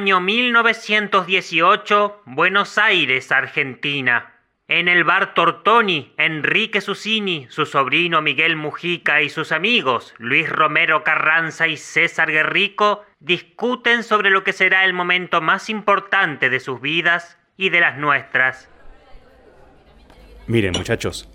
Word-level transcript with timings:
Año 0.00 0.18
1918, 0.18 2.22
Buenos 2.24 2.78
Aires, 2.78 3.30
Argentina. 3.30 4.32
En 4.66 4.88
el 4.88 5.04
bar 5.04 5.34
Tortoni, 5.34 6.14
Enrique 6.16 6.80
Susini, 6.80 7.46
su 7.50 7.66
sobrino 7.66 8.22
Miguel 8.22 8.56
Mujica 8.56 9.20
y 9.20 9.28
sus 9.28 9.52
amigos 9.52 10.14
Luis 10.16 10.48
Romero 10.48 11.04
Carranza 11.04 11.68
y 11.68 11.76
César 11.76 12.32
Guerrico 12.32 13.04
discuten 13.18 14.02
sobre 14.02 14.30
lo 14.30 14.42
que 14.42 14.54
será 14.54 14.86
el 14.86 14.94
momento 14.94 15.42
más 15.42 15.68
importante 15.68 16.48
de 16.48 16.60
sus 16.60 16.80
vidas 16.80 17.36
y 17.58 17.68
de 17.68 17.80
las 17.80 17.98
nuestras. 17.98 18.70
Miren, 20.46 20.72
muchachos, 20.72 21.28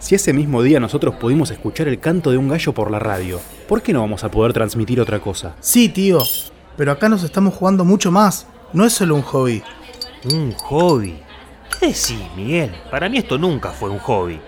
si 0.00 0.16
ese 0.16 0.32
mismo 0.32 0.64
día 0.64 0.80
nosotros 0.80 1.14
pudimos 1.14 1.52
escuchar 1.52 1.86
el 1.86 2.00
canto 2.00 2.32
de 2.32 2.38
un 2.38 2.48
gallo 2.48 2.74
por 2.74 2.90
la 2.90 2.98
radio, 2.98 3.40
¿por 3.68 3.82
qué 3.82 3.92
no 3.92 4.00
vamos 4.00 4.24
a 4.24 4.32
poder 4.32 4.52
transmitir 4.52 5.00
otra 5.00 5.20
cosa? 5.20 5.54
Sí, 5.60 5.90
tío, 5.90 6.18
pero 6.80 6.92
acá 6.92 7.10
nos 7.10 7.24
estamos 7.24 7.52
jugando 7.52 7.84
mucho 7.84 8.10
más. 8.10 8.46
No 8.72 8.86
es 8.86 8.94
solo 8.94 9.14
un 9.14 9.20
hobby. 9.20 9.62
Un 10.32 10.52
hobby. 10.52 11.20
¿Qué 11.78 11.88
decís, 11.88 12.16
Miguel? 12.34 12.74
Para 12.90 13.10
mí 13.10 13.18
esto 13.18 13.36
nunca 13.36 13.68
fue 13.68 13.90
un 13.90 13.98
hobby. 13.98 14.40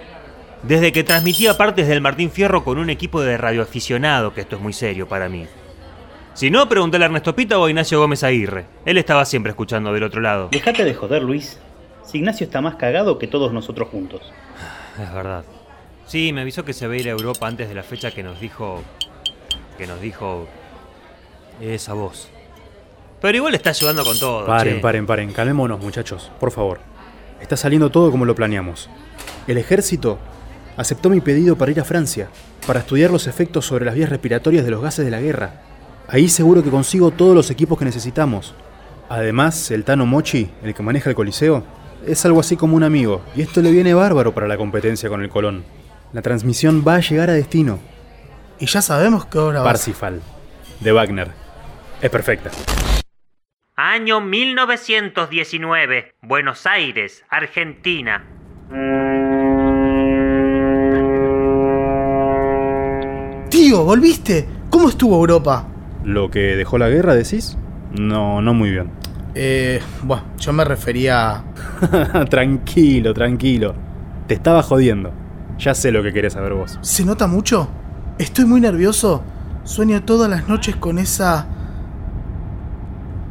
Desde 0.62 0.92
que 0.92 1.04
transmitía 1.04 1.58
partes 1.58 1.86
del 1.86 2.00
Martín 2.00 2.30
Fierro 2.30 2.64
con 2.64 2.78
un 2.78 2.88
equipo 2.88 3.20
de 3.20 3.36
radioaficionado, 3.36 4.32
que 4.32 4.40
esto 4.40 4.56
es 4.56 4.62
muy 4.62 4.72
serio 4.72 5.06
para 5.06 5.28
mí. 5.28 5.46
Si 6.32 6.50
no, 6.50 6.66
pregúntale 6.70 7.04
a 7.04 7.08
Ernesto 7.08 7.36
Pita 7.36 7.58
o 7.58 7.66
a 7.66 7.68
Ignacio 7.68 8.00
Gómez 8.00 8.24
Aguirre. 8.24 8.64
Él 8.86 8.96
estaba 8.96 9.26
siempre 9.26 9.50
escuchando 9.50 9.92
del 9.92 10.04
otro 10.04 10.22
lado. 10.22 10.48
Dejate 10.50 10.86
de 10.86 10.94
joder, 10.94 11.22
Luis. 11.22 11.60
Si 12.02 12.16
Ignacio 12.16 12.46
está 12.46 12.62
más 12.62 12.76
cagado 12.76 13.18
que 13.18 13.26
todos 13.26 13.52
nosotros 13.52 13.90
juntos. 13.90 14.22
Es 14.98 15.12
verdad. 15.12 15.44
Sí, 16.06 16.32
me 16.32 16.40
avisó 16.40 16.64
que 16.64 16.72
se 16.72 16.86
va 16.86 16.94
a 16.94 16.96
ir 16.96 17.08
a 17.08 17.12
Europa 17.12 17.46
antes 17.46 17.68
de 17.68 17.74
la 17.74 17.82
fecha 17.82 18.10
que 18.10 18.22
nos 18.22 18.40
dijo. 18.40 18.82
que 19.76 19.86
nos 19.86 20.00
dijo. 20.00 20.48
Esa 21.60 21.92
voz. 21.94 22.28
Pero 23.20 23.36
igual 23.36 23.54
está 23.54 23.70
ayudando 23.70 24.04
con 24.04 24.18
todo. 24.18 24.46
Paren, 24.46 24.76
che. 24.76 24.80
paren, 24.80 25.06
paren, 25.06 25.32
calmémonos, 25.32 25.80
muchachos, 25.80 26.30
por 26.40 26.50
favor. 26.50 26.80
Está 27.40 27.56
saliendo 27.56 27.90
todo 27.90 28.10
como 28.10 28.24
lo 28.24 28.34
planeamos. 28.34 28.88
El 29.46 29.58
ejército 29.58 30.18
aceptó 30.76 31.10
mi 31.10 31.20
pedido 31.20 31.56
para 31.56 31.70
ir 31.70 31.80
a 31.80 31.84
Francia, 31.84 32.28
para 32.66 32.80
estudiar 32.80 33.10
los 33.10 33.26
efectos 33.26 33.66
sobre 33.66 33.84
las 33.84 33.94
vías 33.94 34.10
respiratorias 34.10 34.64
de 34.64 34.70
los 34.70 34.82
gases 34.82 35.04
de 35.04 35.10
la 35.10 35.20
guerra. 35.20 35.62
Ahí 36.08 36.28
seguro 36.28 36.62
que 36.62 36.70
consigo 36.70 37.10
todos 37.10 37.34
los 37.34 37.50
equipos 37.50 37.78
que 37.78 37.84
necesitamos. 37.84 38.54
Además, 39.08 39.70
el 39.70 39.84
Tano 39.84 40.06
Mochi, 40.06 40.50
el 40.62 40.74
que 40.74 40.82
maneja 40.82 41.10
el 41.10 41.16
Coliseo, 41.16 41.64
es 42.06 42.24
algo 42.24 42.40
así 42.40 42.56
como 42.56 42.76
un 42.76 42.82
amigo, 42.82 43.22
y 43.36 43.42
esto 43.42 43.62
le 43.62 43.70
viene 43.70 43.94
bárbaro 43.94 44.34
para 44.34 44.48
la 44.48 44.56
competencia 44.56 45.08
con 45.08 45.22
el 45.22 45.28
Colón. 45.28 45.64
La 46.12 46.22
transmisión 46.22 46.84
va 46.86 46.96
a 46.96 47.00
llegar 47.00 47.30
a 47.30 47.34
destino. 47.34 47.78
Y 48.58 48.66
ya 48.66 48.82
sabemos 48.82 49.26
qué 49.26 49.38
hora 49.38 49.62
va. 49.62 49.70
a 49.70 49.76
ser. 49.76 49.94
Parsifal, 49.94 50.20
de 50.80 50.92
Wagner. 50.92 51.41
Es 52.02 52.10
perfecta. 52.10 52.50
Año 53.76 54.20
1919, 54.20 56.14
Buenos 56.22 56.66
Aires, 56.66 57.24
Argentina. 57.30 58.24
Tío, 63.48 63.84
¿volviste? 63.84 64.48
¿Cómo 64.68 64.88
estuvo 64.88 65.14
Europa? 65.14 65.68
¿Lo 66.02 66.28
que 66.28 66.56
dejó 66.56 66.76
la 66.76 66.88
guerra, 66.88 67.14
decís? 67.14 67.56
No, 67.92 68.42
no 68.42 68.52
muy 68.52 68.70
bien. 68.70 68.90
Eh, 69.36 69.80
bueno, 70.02 70.24
yo 70.38 70.52
me 70.52 70.64
refería 70.64 71.36
a... 71.36 72.24
tranquilo, 72.28 73.14
tranquilo. 73.14 73.76
Te 74.26 74.34
estaba 74.34 74.64
jodiendo. 74.64 75.12
Ya 75.56 75.72
sé 75.76 75.92
lo 75.92 76.02
que 76.02 76.12
querés 76.12 76.32
saber 76.32 76.54
vos. 76.54 76.80
¿Se 76.82 77.04
nota 77.04 77.28
mucho? 77.28 77.70
Estoy 78.18 78.44
muy 78.46 78.60
nervioso. 78.60 79.22
Sueño 79.62 80.02
todas 80.02 80.28
las 80.28 80.48
noches 80.48 80.74
con 80.74 80.98
esa... 80.98 81.46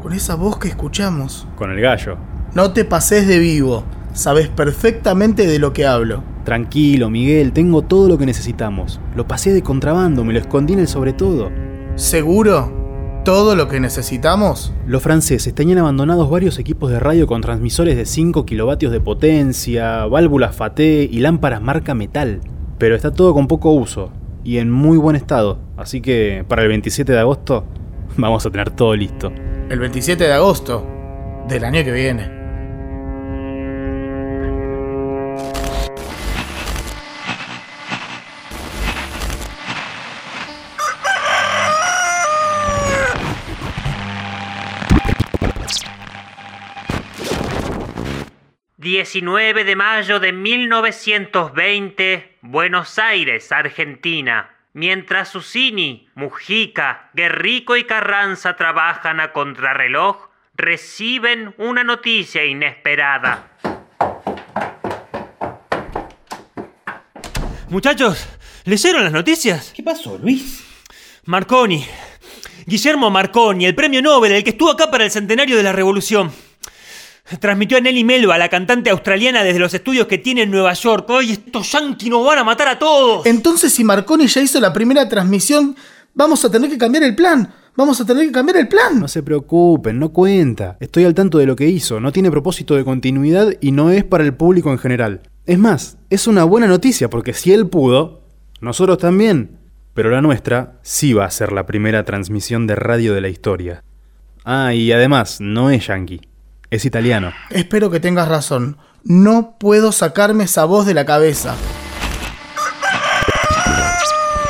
con 0.02 0.14
esa 0.14 0.36
voz 0.36 0.58
que 0.58 0.68
escuchamos. 0.68 1.48
Con 1.56 1.72
el 1.72 1.80
gallo. 1.80 2.18
No 2.54 2.74
te 2.74 2.84
pases 2.84 3.28
de 3.28 3.40
vivo. 3.40 3.84
Sabes 4.14 4.50
perfectamente 4.50 5.48
de 5.48 5.60
lo 5.60 5.72
que 5.72 5.86
hablo. 5.86 6.24
Tranquilo, 6.44 7.10
Miguel, 7.10 7.54
tengo 7.54 7.84
todo 7.84 8.10
lo 8.10 8.18
que 8.18 8.26
necesitamos. 8.26 9.00
Lo 9.16 9.28
pasé 9.28 9.54
de 9.54 9.62
contrabando, 9.62 10.26
me 10.26 10.34
lo 10.34 10.40
escondí 10.40 10.74
en 10.74 10.80
el 10.80 10.88
sobre 10.88 11.14
todo. 11.14 11.52
¿Seguro? 11.96 13.22
¿Todo 13.24 13.56
lo 13.56 13.68
que 13.68 13.80
necesitamos? 13.80 14.74
Los 14.88 15.04
franceses 15.04 15.54
tenían 15.54 15.78
abandonados 15.78 16.30
varios 16.30 16.58
equipos 16.58 16.90
de 16.90 17.00
radio 17.00 17.28
con 17.28 17.42
transmisores 17.42 17.96
de 17.96 18.08
5 18.08 18.46
kilovatios 18.46 18.92
de 18.92 19.00
potencia, 19.00 20.06
válvulas 20.06 20.56
FATE 20.56 21.08
y 21.12 21.20
lámparas 21.20 21.62
marca 21.62 21.94
metal. 21.94 22.42
Pero 22.80 22.96
está 22.96 23.12
todo 23.12 23.36
con 23.36 23.48
poco 23.48 23.72
uso 23.72 24.12
y 24.44 24.58
en 24.58 24.72
muy 24.72 24.98
buen 24.98 25.16
estado. 25.16 25.60
Así 25.78 26.02
que 26.02 26.44
para 26.48 26.64
el 26.64 26.70
27 26.70 27.12
de 27.12 27.20
agosto 27.20 27.66
vamos 28.18 28.44
a 28.46 28.50
tener 28.50 28.72
todo 28.72 28.96
listo. 28.96 29.32
El 29.72 29.80
27 29.80 30.26
de 30.26 30.34
agosto 30.34 30.86
del 31.48 31.64
año 31.64 31.82
que 31.82 31.94
viene. 31.94 32.30
19 48.78 49.64
de 49.64 49.76
mayo 49.78 50.20
de 50.20 50.34
1920, 50.34 52.40
Buenos 52.42 53.00
Aires, 53.00 53.50
Argentina. 53.54 54.50
Mientras 54.74 55.28
Susini, 55.28 56.08
Mujica, 56.16 57.10
Guerrico 57.14 57.76
y 57.76 57.84
Carranza 57.84 58.56
trabajan 58.56 59.20
a 59.20 59.34
contrarreloj, 59.34 60.30
reciben 60.56 61.54
una 61.58 61.84
noticia 61.84 62.46
inesperada. 62.46 63.52
Muchachos, 67.68 68.30
¿leyeron 68.64 69.04
las 69.04 69.12
noticias? 69.12 69.74
¿Qué 69.76 69.84
pasó, 69.84 70.18
Luis? 70.18 70.64
Marconi. 71.26 71.86
Guillermo 72.66 73.10
Marconi, 73.10 73.66
el 73.66 73.76
premio 73.76 74.02
Nobel, 74.02 74.32
el 74.32 74.44
que 74.46 74.52
estuvo 74.52 74.72
acá 74.72 74.90
para 74.90 75.04
el 75.04 75.12
centenario 75.12 75.58
de 75.58 75.64
la 75.64 75.74
Revolución. 75.74 76.32
Transmitió 77.40 77.78
a 77.78 77.82
Nelly 77.82 78.04
Melba, 78.04 78.38
la 78.38 78.50
cantante 78.50 78.90
australiana, 78.90 79.44
desde 79.44 79.60
los 79.60 79.74
estudios 79.74 80.08
que 80.08 80.18
tiene 80.18 80.44
en 80.44 80.52
Nueva 80.52 80.74
York. 80.74 81.08
¡Ay, 81.10 81.32
estos 81.32 81.72
yanquis 81.72 82.10
nos 82.10 82.26
van 82.26 82.40
a 82.40 82.44
matar 82.44 82.68
a 82.68 82.80
todos! 82.80 83.26
Entonces, 83.26 83.74
si 83.74 83.84
Marconi 83.84 84.28
ya 84.28 84.42
hizo 84.42 84.60
la 84.60 84.74
primera 84.74 85.08
transmisión, 85.08 85.76
vamos 86.14 86.44
a 86.44 86.52
tener 86.52 86.70
que 86.70 86.78
cambiar 86.78 87.04
el 87.04 87.16
plan. 87.16 87.54
Vamos 87.76 88.02
a 88.02 88.06
tener 88.06 88.26
que 88.26 88.34
cambiar 88.34 88.58
el 88.58 88.68
plan. 88.68 89.00
No 89.00 89.08
se 89.08 89.24
preocupen, 89.24 89.98
no 89.98 90.10
cuenta. 90.10 90.78
Estoy 90.82 91.06
al 91.06 91.14
tanto 91.14 91.38
de 91.38 91.46
lo 91.46 91.56
que 91.56 91.68
hizo, 91.68 92.00
no 92.02 92.12
tiene 92.12 92.30
propósito 92.30 92.76
de 92.76 92.84
continuidad 92.84 93.54
y 93.62 93.72
no 93.72 93.92
es 93.92 94.04
para 94.04 94.26
el 94.26 94.34
público 94.34 94.72
en 94.72 94.78
general. 94.78 95.22
Es 95.46 95.58
más, 95.58 95.98
es 96.10 96.28
una 96.28 96.44
buena 96.44 96.68
noticia 96.68 97.10
porque 97.10 97.34
si 97.34 97.54
él 97.54 97.68
pudo, 97.68 98.22
nosotros 98.60 98.98
también. 98.98 99.58
Pero 99.94 100.10
la 100.10 100.22
nuestra 100.22 100.80
sí 100.84 101.14
va 101.14 101.26
a 101.26 101.32
ser 101.32 101.52
la 101.52 101.66
primera 101.66 102.06
transmisión 102.06 102.68
de 102.68 102.76
radio 102.76 103.14
de 103.14 103.22
la 103.22 103.30
historia. 103.30 103.84
Ah, 104.46 104.74
y 104.74 104.92
además, 104.92 105.40
no 105.42 105.70
es 105.70 105.88
yankee, 105.88 106.22
es 106.72 106.86
italiano. 106.86 107.34
Espero 107.50 107.92
que 107.92 108.00
tengas 108.00 108.28
razón. 108.28 108.78
No 109.04 109.58
puedo 109.60 109.92
sacarme 109.92 110.46
esa 110.46 110.66
voz 110.66 110.86
de 110.86 110.94
la 110.94 111.06
cabeza. 111.06 111.56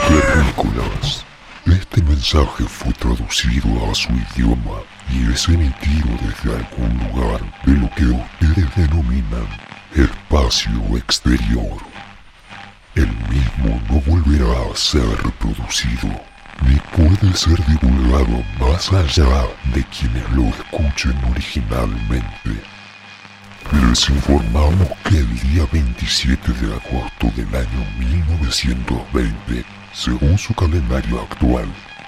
Terrícolas. 0.07 1.25
Este 1.65 2.01
mensaje 2.03 2.63
fue 2.65 2.93
traducido 2.93 3.67
a 3.89 3.95
su 3.95 4.09
idioma 4.11 4.79
y 5.09 5.31
es 5.31 5.47
emitido 5.49 6.09
desde 6.21 6.57
algún 6.57 6.97
lugar 7.09 7.41
de 7.65 7.73
lo 7.73 7.89
que 7.95 8.05
ustedes 8.05 8.75
denominan 8.75 9.47
espacio 9.95 10.97
exterior. 10.97 11.81
El 12.95 13.07
mismo 13.29 13.81
no 13.89 14.01
volverá 14.01 14.71
a 14.71 14.75
ser 14.75 15.07
reproducido 15.23 16.30
ni 16.61 16.75
puede 16.95 17.35
ser 17.35 17.57
divulgado 17.65 18.43
más 18.59 18.91
allá 18.91 19.47
de 19.73 19.83
quienes 19.85 20.29
lo 20.31 20.43
escuchen 20.43 21.15
originalmente. 21.29 22.61
Les 23.71 24.09
informamos 24.09 24.89
que 25.03 25.17
el 25.19 25.39
día 25.39 25.65
27 25.71 26.51
de 26.53 26.73
agosto 26.73 27.31
del 27.35 27.55
año 27.55 27.85
1920, 27.99 29.65
según 29.93 30.37
su 30.37 30.53
calendario 30.53 31.21
actual, 31.21 31.67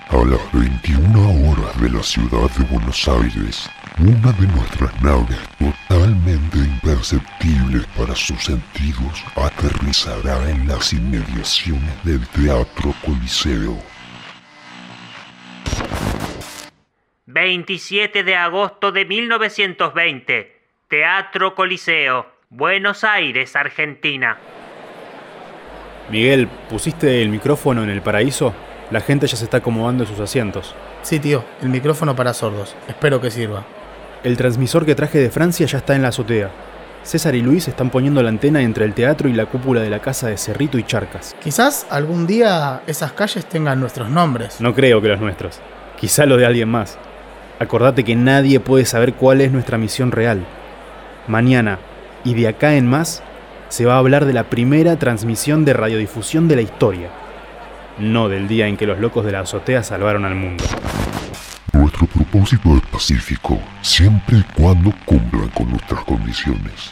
a 0.10 0.18
las 0.26 0.52
21 0.52 1.50
horas 1.50 1.82
de 1.82 1.90
la 1.90 2.04
ciudad 2.04 2.50
de 2.58 2.66
Buenos 2.66 3.08
Aires, 3.08 3.70
una 4.00 4.32
de 4.34 4.48
nuestras 4.48 5.02
naves 5.02 5.40
totalmente 5.58 6.58
imperceptibles 6.58 7.86
para 7.98 8.16
sus 8.16 8.44
sentidos 8.44 9.24
aterrizará 9.36 10.50
en 10.50 10.68
las 10.68 10.92
inmediaciones 10.94 12.04
del 12.04 12.28
Teatro 12.28 12.94
Coliseo. 13.06 13.93
27 17.44 18.24
de 18.24 18.38
agosto 18.38 18.94
de 18.94 19.04
1920, 19.04 20.62
Teatro 20.88 21.54
Coliseo, 21.56 22.26
Buenos 22.50 23.04
Aires, 23.04 23.58
Argentina. 23.58 24.38
Miguel, 26.10 26.48
¿pusiste 26.70 27.22
el 27.22 27.28
micrófono 27.28 27.84
en 27.84 27.90
el 27.90 28.02
paraíso? 28.02 28.56
La 28.92 29.02
gente 29.02 29.28
ya 29.28 29.36
se 29.36 29.44
está 29.44 29.58
acomodando 29.58 30.06
en 30.06 30.10
sus 30.10 30.22
asientos. 30.22 30.74
Sí, 31.02 31.20
tío, 31.20 31.44
el 31.62 31.68
micrófono 31.68 32.16
para 32.16 32.34
sordos. 32.34 32.78
Espero 32.88 33.20
que 33.20 33.30
sirva. 33.30 33.66
El 34.24 34.38
transmisor 34.38 34.86
que 34.86 34.96
traje 34.96 35.20
de 35.20 35.30
Francia 35.30 35.66
ya 35.66 35.80
está 35.80 35.98
en 35.98 36.02
la 36.02 36.08
azotea. 36.08 36.50
César 37.04 37.36
y 37.36 37.42
Luis 37.42 37.68
están 37.68 37.90
poniendo 37.90 38.24
la 38.24 38.30
antena 38.30 38.62
entre 38.62 38.86
el 38.86 38.94
teatro 38.94 39.28
y 39.28 39.34
la 39.34 39.48
cúpula 39.48 39.82
de 39.82 39.90
la 39.90 40.00
casa 40.00 40.30
de 40.30 40.38
Cerrito 40.38 40.78
y 40.78 40.86
Charcas. 40.86 41.36
Quizás 41.44 41.88
algún 41.90 42.26
día 42.26 42.84
esas 42.88 43.12
calles 43.12 43.46
tengan 43.48 43.82
nuestros 43.82 44.10
nombres. 44.10 44.62
No 44.62 44.74
creo 44.74 45.02
que 45.02 45.10
los 45.10 45.20
nuestros. 45.20 45.60
Quizá 46.00 46.26
lo 46.26 46.38
de 46.38 46.46
alguien 46.46 46.70
más. 46.70 46.98
Acordate 47.60 48.04
que 48.04 48.16
nadie 48.16 48.60
puede 48.60 48.86
saber 48.86 49.14
cuál 49.14 49.42
es 49.42 49.52
nuestra 49.52 49.78
misión 49.78 50.12
real. 50.12 50.46
Mañana, 51.28 51.80
y 52.24 52.34
de 52.34 52.48
acá 52.48 52.76
en 52.76 52.88
más, 52.88 53.24
se 53.70 53.86
va 53.86 53.96
a 53.96 54.00
hablar 54.00 54.26
de 54.26 54.34
la 54.34 54.50
primera 54.50 54.98
transmisión 54.98 55.66
de 55.66 55.74
radiodifusión 55.74 56.48
de 56.48 56.56
la 56.56 56.62
historia. 56.62 57.10
No 58.00 58.28
del 58.28 58.48
día 58.48 58.68
en 58.68 58.78
que 58.78 58.88
los 58.88 59.00
locos 59.00 59.26
de 59.26 59.32
la 59.32 59.42
azotea 59.42 59.84
salvaron 59.84 60.26
al 60.26 60.36
mundo. 60.36 60.64
Nuestro 61.72 62.08
propósito 62.08 62.76
es 62.76 62.82
pacífico, 62.92 63.60
siempre 63.82 64.38
y 64.38 64.44
cuando 64.60 64.94
cumplan 65.06 65.50
con 65.50 65.70
nuestras 65.70 66.04
condiciones. 66.04 66.92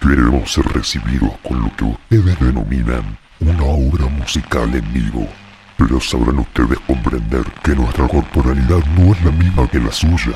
Queremos 0.00 0.52
ser 0.52 0.64
recibidos 0.66 1.32
con 1.42 1.60
lo 1.60 1.76
que 1.76 1.84
ustedes 1.84 2.38
denominan 2.40 3.18
una 3.40 3.64
obra 3.64 4.06
musical 4.06 4.74
en 4.74 4.92
vivo. 4.92 5.28
Pero 5.78 6.00
sabrán 6.00 6.40
ustedes 6.40 6.78
comprender 6.80 7.44
que 7.62 7.74
nuestra 7.76 8.08
corporalidad 8.08 8.84
no 8.98 9.14
es 9.14 9.24
la 9.24 9.30
misma 9.30 9.68
que 9.68 9.78
la 9.78 9.92
suya. 9.92 10.34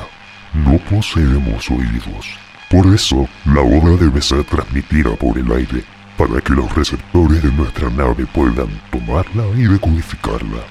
No 0.53 0.77
poseemos 0.89 1.69
oídos. 1.69 2.39
Por 2.69 2.87
eso, 2.93 3.27
la 3.45 3.61
obra 3.61 3.97
debe 3.97 4.21
ser 4.21 4.45
transmitida 4.45 5.11
por 5.17 5.37
el 5.37 5.51
aire, 5.51 5.83
para 6.17 6.39
que 6.39 6.53
los 6.53 6.73
receptores 6.73 7.43
de 7.43 7.51
nuestra 7.51 7.89
nave 7.89 8.25
puedan 8.25 8.69
tomarla 8.89 9.45
y 9.57 9.63
decodificarla. 9.63 10.63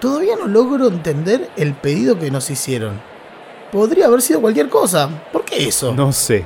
Todavía 0.00 0.34
no 0.36 0.48
logro 0.48 0.88
entender 0.88 1.50
el 1.56 1.74
pedido 1.74 2.18
que 2.18 2.30
nos 2.30 2.50
hicieron. 2.50 3.00
Podría 3.70 4.06
haber 4.06 4.22
sido 4.22 4.40
cualquier 4.40 4.68
cosa. 4.68 5.08
¿Por 5.32 5.44
qué 5.44 5.68
eso? 5.68 5.94
No 5.94 6.12
sé. 6.12 6.44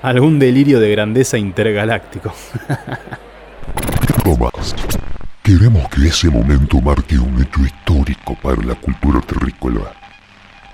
Algún 0.00 0.38
delirio 0.38 0.80
de 0.80 0.90
grandeza 0.90 1.36
intergaláctico. 1.36 2.32
Queremos 5.52 5.86
que 5.90 6.08
ese 6.08 6.30
momento 6.30 6.80
marque 6.80 7.18
un 7.18 7.42
hecho 7.42 7.60
histórico 7.60 8.34
para 8.36 8.62
la 8.62 8.74
cultura 8.74 9.20
terrícola. 9.20 9.92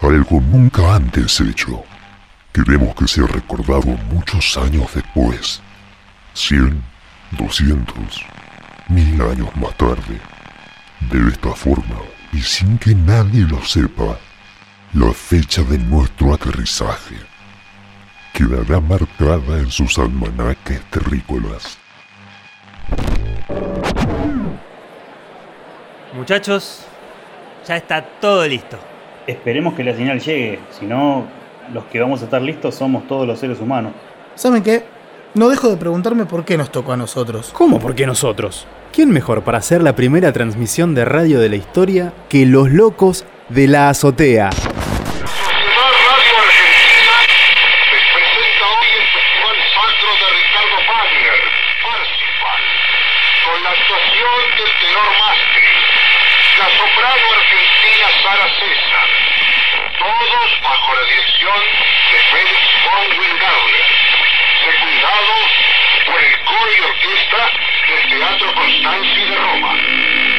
Algo 0.00 0.40
nunca 0.40 0.94
antes 0.94 1.40
hecho. 1.40 1.82
Queremos 2.52 2.94
que 2.94 3.08
sea 3.08 3.26
recordado 3.26 3.86
muchos 4.12 4.56
años 4.56 4.86
después. 4.94 5.60
100, 6.34 6.80
200, 7.32 8.24
mil 8.90 9.20
años 9.20 9.48
más 9.56 9.76
tarde. 9.76 10.20
De 11.10 11.28
esta 11.28 11.54
forma, 11.54 11.98
y 12.32 12.40
sin 12.40 12.78
que 12.78 12.94
nadie 12.94 13.40
lo 13.46 13.60
sepa, 13.64 14.16
la 14.92 15.12
fecha 15.12 15.62
de 15.62 15.78
nuestro 15.78 16.32
aterrizaje 16.32 17.16
quedará 18.32 18.78
marcada 18.78 19.58
en 19.58 19.72
sus 19.72 19.98
almanaques 19.98 20.80
terrícolas. 20.88 21.78
Muchachos, 26.14 26.84
ya 27.66 27.76
está 27.76 28.02
todo 28.02 28.46
listo. 28.46 28.78
Esperemos 29.26 29.74
que 29.74 29.84
la 29.84 29.94
señal 29.94 30.20
llegue, 30.20 30.58
si 30.70 30.86
no, 30.86 31.26
los 31.72 31.84
que 31.84 32.00
vamos 32.00 32.22
a 32.22 32.24
estar 32.24 32.40
listos 32.40 32.74
somos 32.74 33.06
todos 33.06 33.26
los 33.26 33.38
seres 33.38 33.60
humanos. 33.60 33.92
¿Saben 34.34 34.62
qué? 34.62 34.84
No 35.34 35.50
dejo 35.50 35.68
de 35.68 35.76
preguntarme 35.76 36.24
por 36.24 36.44
qué 36.46 36.56
nos 36.56 36.72
tocó 36.72 36.92
a 36.92 36.96
nosotros. 36.96 37.50
¿Cómo 37.52 37.78
por 37.78 37.94
qué 37.94 38.06
nosotros? 38.06 38.66
¿Quién 38.92 39.10
mejor 39.10 39.42
para 39.42 39.58
hacer 39.58 39.82
la 39.82 39.94
primera 39.94 40.32
transmisión 40.32 40.94
de 40.94 41.04
radio 41.04 41.40
de 41.40 41.50
la 41.50 41.56
historia 41.56 42.14
que 42.30 42.46
los 42.46 42.70
locos 42.70 43.26
de 43.50 43.68
la 43.68 43.90
azotea? 43.90 44.50
Sociedad 44.50 44.72
Radio 45.76 46.38
Argentina 46.40 47.14
les 47.92 48.04
presenta 48.16 48.64
hoy 48.72 48.88
el 48.96 49.04
Festival 49.12 49.56
Sacro 49.76 50.10
de 50.16 50.28
Ricardo 50.40 50.78
Wagner, 50.88 51.38
Parsifal, 51.84 52.62
con 53.44 53.58
la 53.62 53.70
actuación 53.76 54.38
del 54.56 54.72
tenor 54.80 55.08
Mastri, 55.20 55.68
la 56.58 56.68
soprano 56.70 57.26
argentina 57.36 58.06
Sara 58.20 58.48
César, 58.58 59.08
todos 59.96 60.60
bajo 60.60 60.94
la 60.94 61.04
dirección 61.04 61.62
de 62.10 62.18
Félix 62.32 62.60
von 62.82 63.18
Wingardner, 63.20 63.86
secundados 64.64 65.46
por 66.04 66.20
el 66.20 66.44
coro 66.44 66.70
y 66.72 66.80
orquesta 66.80 67.52
del 67.86 68.08
Teatro 68.08 68.54
Constanzi 68.54 69.20
de 69.20 69.36
Roma. 69.36 70.37